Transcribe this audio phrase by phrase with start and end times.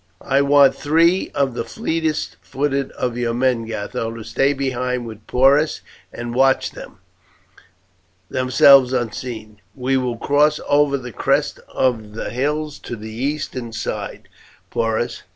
[0.25, 5.27] "I want three of the fleetest footed of your men, Gatho, to stay behind with
[5.27, 5.81] Porus
[6.11, 6.97] and watch them,
[8.27, 9.61] themselves unseen.
[9.75, 14.27] We will cross over the crest of the hills to the eastern side,
[14.71, 15.21] Porus.